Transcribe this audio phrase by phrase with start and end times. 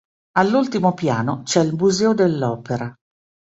[0.31, 2.91] All'ultimo piano c'è il Museo dell'Opera.